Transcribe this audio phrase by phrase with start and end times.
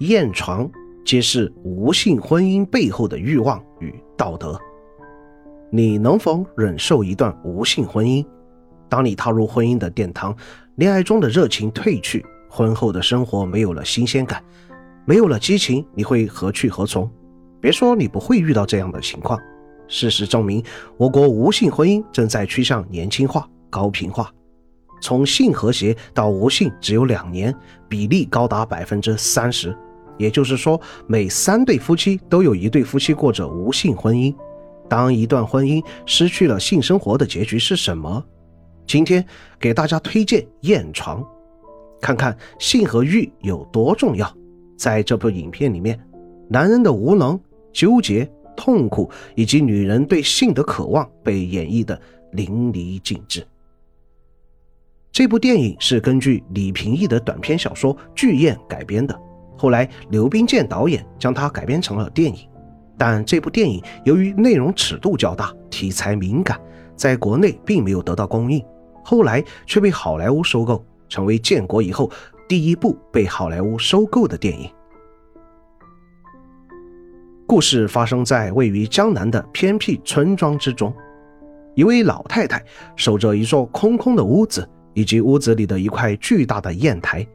[0.00, 0.66] 艳床，
[1.04, 4.58] 皆是无性婚姻背后的欲望与道德。
[5.70, 8.24] 你能否忍受一段无性婚姻？
[8.88, 10.34] 当你踏入婚姻的殿堂，
[10.76, 14.42] 恋爱中的热情褪去，婚后的生活没有了新鲜感，
[15.04, 17.08] 没有了激情，你会何去何从？
[17.60, 19.38] 别说你不会遇到这样的情况，
[19.86, 20.64] 事实证明，
[20.96, 24.32] 我国无性婚姻正在趋向年轻化、高频化。
[25.02, 27.54] 从性和谐到无性只有两年，
[27.86, 29.76] 比例高达百分之三十，
[30.20, 34.34] 也就是说，每三对夫妻都有一对夫妻过着无性婚姻。
[34.86, 38.22] 当一段婚姻失去了性生活的结局是什么？
[38.86, 39.24] 今天
[39.58, 41.24] 给大家推荐艳床，
[42.02, 44.30] 看看性和欲有多重要。
[44.76, 45.98] 在这部影片里面，
[46.48, 47.40] 男人的无能、
[47.72, 51.98] 纠结、痛苦，以及女人对性的渴望被演绎的
[52.32, 53.46] 淋漓尽致。
[55.12, 59.18] 这部电影是根据李平义的短篇小说《巨燕》改编的，
[59.60, 62.48] 后来刘冰健导演将它改编成了电影。
[62.96, 66.58] 但这部电影由于内容尺度较大，题材敏感，
[66.96, 68.64] 在国内并没有得到公映。
[69.04, 72.10] 后来却被好莱坞收购，成为建国以后
[72.48, 74.70] 第一部被好莱坞收购的电影。
[77.46, 80.90] 故事发生在位于江南的偏僻村庄之中，
[81.74, 82.64] 一位老太太
[82.96, 87.26] 守着一座空空的屋子，以及屋子里的一块巨大的砚台。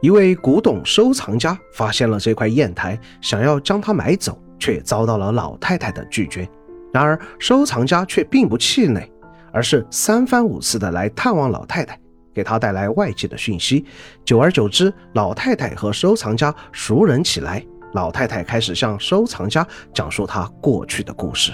[0.00, 4.38] 一位古董收藏家发现了这块砚台，想要将它买走。
[4.60, 6.44] 却遭到了老太太的拒绝。
[6.92, 9.08] 然而，收藏家却并不气馁，
[9.52, 11.96] 而是三番五次的来探望老太太，
[12.34, 13.84] 给她带来外界的讯息。
[14.24, 17.64] 久而久之，老太太和收藏家熟人起来。
[17.94, 21.52] 老太太开始向收藏家讲述她过去的故事。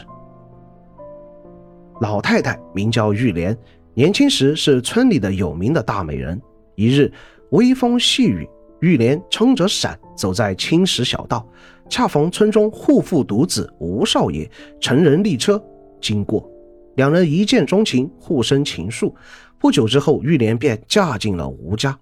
[2.01, 3.55] 老太太名叫玉莲，
[3.93, 6.41] 年轻时是村里的有名的大美人。
[6.75, 7.13] 一日，
[7.51, 8.49] 微风细雨，
[8.81, 11.47] 玉莲撑着伞走在青石小道。
[11.89, 15.63] 恰逢村中户妇独子吴少爷乘人力车
[16.01, 16.51] 经过，
[16.97, 19.13] 两人一见钟情，互生情愫。
[19.59, 21.97] 不久之后，玉莲便嫁进了吴家。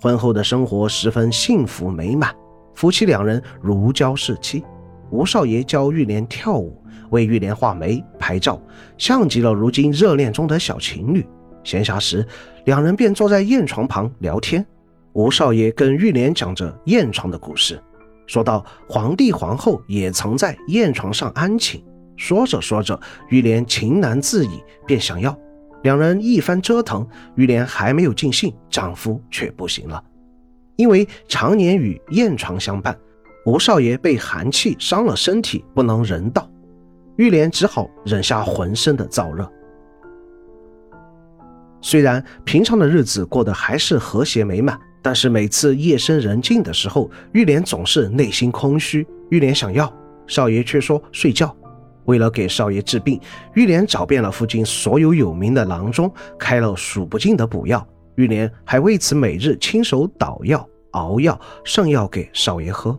[0.00, 2.34] 婚后的生活十分幸福美满，
[2.74, 4.64] 夫妻两人如胶似漆。
[5.10, 8.60] 吴少爷教玉莲跳舞，为玉莲画眉、拍照，
[8.96, 11.24] 像极了如今热恋中的小情侣。
[11.64, 12.26] 闲暇时，
[12.64, 14.64] 两人便坐在燕床旁聊天。
[15.12, 17.80] 吴少爷跟玉莲讲着燕床的故事。
[18.26, 21.84] 说到皇帝皇后也曾在燕床上安寝，
[22.16, 25.36] 说着说着，玉莲情难自已，便想要。
[25.82, 30.02] 两人一番折腾，玉莲还没有尽兴，丈夫却不行了。
[30.76, 32.96] 因为常年与燕床相伴，
[33.44, 36.48] 吴少爷被寒气伤了身体，不能人道，
[37.16, 39.46] 玉莲只好忍下浑身的燥热。
[41.82, 44.78] 虽然平常的日子过得还是和谐美满。
[45.04, 49.04] 但是每次夜深人静的时候，玉莲总是内心空虚。
[49.30, 49.92] 玉莲想要，
[50.28, 51.52] 少爷却说睡觉。
[52.04, 53.20] 为了给少爷治病，
[53.54, 57.84] 玉莲找遍了附近所有有名的郎中，开了数不尽的补药。
[58.14, 62.96] 玉莲还为此每日亲手捣药、熬药、剩药给少爷喝，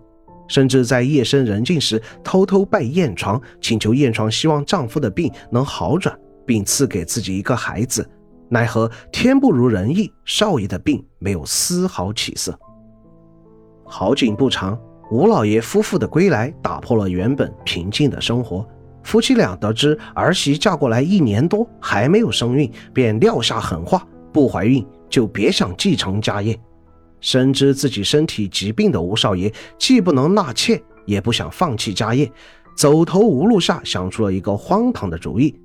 [0.50, 6.14] 甚至在夜深人静时偷偷拜燕床，请求燕床希望丈夫的病能好转，
[6.46, 8.06] 并赐给自己一个孩子。
[8.54, 12.56] 奈何天不如人意，少爷的病没有丝毫起色。
[13.84, 18.64] 好景不长，吴老爷夫妇的归来打破了原本平静的生活。
[19.02, 26.56] 夫妻俩得知儿媳嫁过来一年多还没有生孕，便撂下狠话：不怀孕就别想继承家业。
[27.22, 32.32] 深知自己身体疾病的吴少爷，既不能纳妾，也不想放弃家业，
[32.78, 35.60] 走投无路下想出了一个荒唐的主意。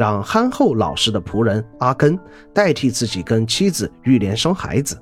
[0.00, 2.18] 让憨厚老实的仆人阿根
[2.54, 4.98] 代替自己跟妻子玉莲生孩子。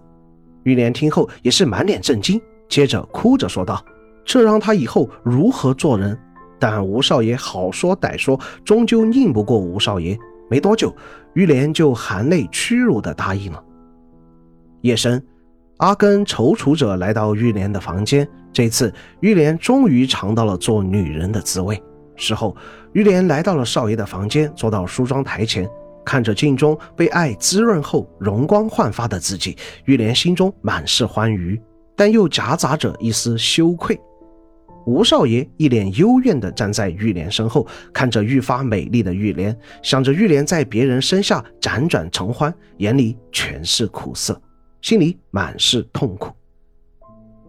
[0.64, 3.80] 玉莲听后也是满脸震惊，接着哭着说道
[4.26, 6.18] ：“这让他以后如何做人？”
[6.58, 10.18] 但吴少爷好说歹说，终究拧不过吴少爷。
[10.50, 10.92] 没多久，
[11.34, 13.62] 玉莲就含泪屈辱地答应了。
[14.80, 15.24] 夜深，
[15.76, 18.28] 阿根踌躇着来到玉莲的房间。
[18.52, 21.80] 这次，玉莲终于尝到了做女人的滋味。
[22.18, 22.54] 事后，
[22.92, 25.66] 玉莲来到了少爷的房间，坐到梳妆台前，
[26.04, 31.58] 看着镜中被爱滋润后容光焕发的自己，玉莲心中满是欢愉，
[31.96, 33.98] 但又夹杂着一丝羞愧。
[34.86, 44.40] 吴少爷一脸幽怨地站在玉莲身后，看着愈发美丽的玉莲，想着玉莲在别人身下辗转承欢，眼里全是苦涩，
[44.80, 46.32] 心里满是痛苦。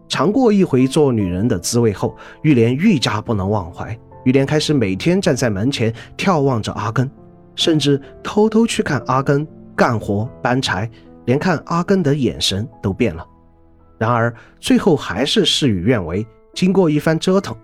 [0.06, 3.98] 尝过一回做女人的滋味后，玉莲愈加不能忘怀。
[4.24, 7.10] 玉莲开始每天站在门前眺望着阿根，
[7.56, 10.90] 甚至偷偷去看阿根干活搬柴，
[11.24, 13.26] 连看阿根的眼神都变了。
[13.98, 16.26] 然而最后还是事与愿违。
[16.52, 17.56] 经过一番折腾，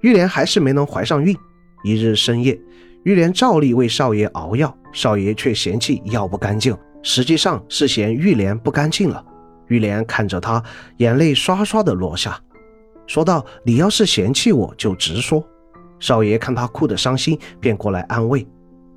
[0.00, 1.36] 玉莲还是没能怀上孕。
[1.84, 2.58] 一日深夜，
[3.04, 9.24] 玉莲照例为少爷熬药，少爷却嫌弃药不干净，实际上是嫌玉莲不干净了。
[9.68, 10.62] 玉莲看着他，
[10.96, 12.38] 眼泪刷刷的落下，
[13.06, 15.42] 说道：“你要是嫌弃我，就直说。”
[15.98, 18.46] 少爷看他哭得伤心，便过来安慰。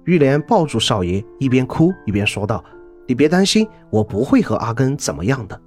[0.05, 2.63] 玉莲抱住少爷，一边哭一边说道
[3.07, 5.59] ：“你别担心，我不会和阿根怎么样的。”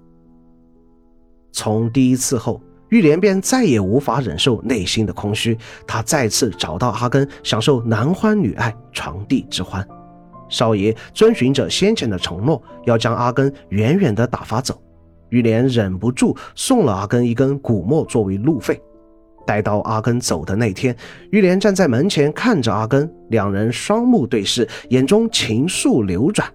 [1.53, 5.57] 从第一次后，玉莲便再也无法忍受内心的空虚，
[5.87, 9.87] 她再次找到阿根，享受男欢女爱、床笫之欢。
[10.49, 14.83] 少爷遵循着先前的承诺，要将阿根远远地打发走。
[15.31, 18.79] 玉莲忍不住送了阿根一根古墨作为路费。
[19.47, 20.97] 待到阿根走的那天，
[21.31, 26.49] 玉莲站在门前看着阿根，两人双目对视，眼中情愫流转。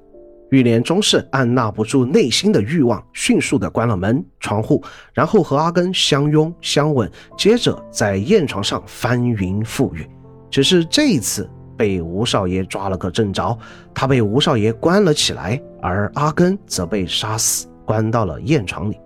[0.52, 4.82] 玉莲终是按捺不住内心的欲望，迅速的关了门窗户，
[5.14, 10.08] 然后和阿根相拥相吻，接着在燕床上翻云覆雨。
[10.50, 13.58] 只是这一次被吴少爷抓了个正着，
[13.94, 18.98] 他被吴少爷关了起来，而阿根则被杀死，关到了燕床里。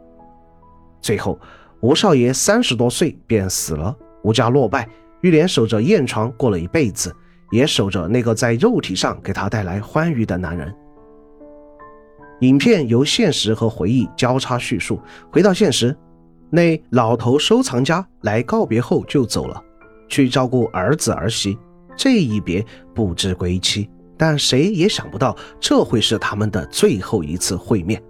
[1.01, 1.39] 最后。
[1.81, 4.87] 吴少爷三十多岁便死了，吴家落败。
[5.21, 7.15] 玉莲守着燕床过了一辈子，
[7.51, 10.73] 也守着那个在肉体上给她带来欢愉的男人。
[12.41, 14.99] 影片由现实和回忆交叉叙述。
[15.31, 15.95] 回到现实，
[16.49, 19.61] 那老头收藏家来告别后就走了，
[20.07, 21.57] 去照顾儿子儿媳。
[21.95, 28.01] 这一别不知归期，但谁也想不到这会是他们的最后一次会面。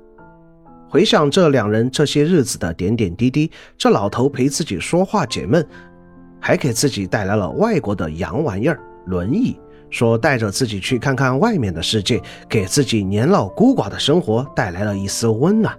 [0.92, 5.66] 回想这两人这些日子的点点滴滴，这老头陪自己说话解闷，
[6.38, 9.58] 还给自己带来了外国的洋玩意儿轮椅，
[9.90, 15.74] 说带着自己去看看外面的世界，给自己年老孤寡的生活带来了一丝温暖。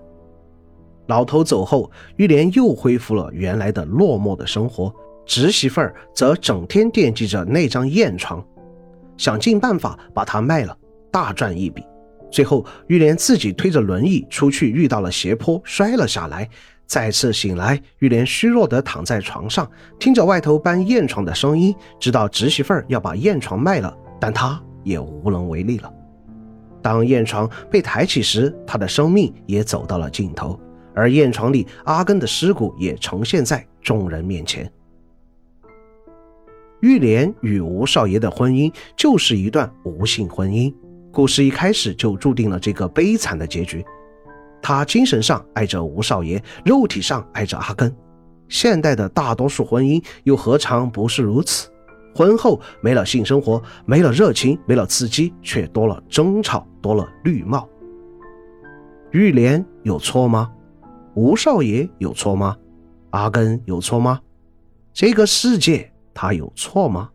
[1.09, 4.91] 老头走后，玉莲又恢复了原来的落寞的生活，
[5.26, 8.43] 侄媳妇儿则整天惦记着那张燕床，
[9.19, 10.75] 想尽办法把它卖了，
[11.11, 11.85] 大赚一笔。
[12.32, 16.49] 最后，玉莲自己推着轮椅出去，遇到了斜坡，摔了下来。
[16.87, 25.93] 再次醒来，玉莲虚弱地躺在床上，听着外头搬燕床的声音，知道侄媳妇儿要把燕床卖了，但她也无能为力了。
[26.82, 30.58] 当燕床被抬起时，她的生命也走到了尽头，
[30.94, 34.70] 而燕床里阿根的尸骨也呈现在众人面前。
[36.81, 40.75] 玉莲与吴少爷的婚姻就是一段无性婚姻。
[41.12, 43.85] 故事一开始就注定了这个悲惨的结局。
[44.62, 47.94] 他精神上爱着吴少爷，肉体上爱着阿根。
[48.49, 51.69] 现代的大多数婚姻又何尝不是如此？
[52.14, 57.69] 婚后没了性生活，没了热情，没了刺激，却多了争吵，多了绿帽。
[59.11, 60.50] 玉莲有错吗？
[61.14, 62.56] 吴少爷有错吗？
[63.11, 64.20] 阿根有错吗？
[64.94, 67.11] 这个世界他有错吗？